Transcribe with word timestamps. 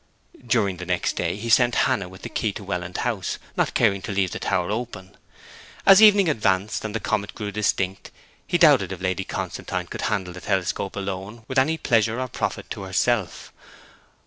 During 0.43 0.77
the 0.77 0.85
next 0.87 1.15
day 1.15 1.35
he 1.35 1.47
sent 1.49 1.75
Hannah 1.85 2.09
with 2.09 2.23
the 2.23 2.29
key 2.29 2.51
to 2.53 2.63
Welland 2.63 2.97
House, 3.05 3.37
not 3.55 3.75
caring 3.75 4.01
to 4.01 4.11
leave 4.11 4.31
the 4.31 4.39
tower 4.39 4.71
open. 4.71 5.15
As 5.85 6.01
evening 6.01 6.27
advanced 6.27 6.83
and 6.83 6.95
the 6.95 6.99
comet 6.99 7.35
grew 7.35 7.51
distinct, 7.51 8.09
he 8.47 8.57
doubted 8.57 8.91
if 8.91 8.99
Lady 8.99 9.23
Constantine 9.23 9.85
could 9.85 10.01
handle 10.01 10.33
the 10.33 10.41
telescope 10.41 10.95
alone 10.95 11.45
with 11.47 11.59
any 11.59 11.77
pleasure 11.77 12.19
or 12.19 12.27
profit 12.27 12.67
to 12.71 12.81
herself. 12.81 13.53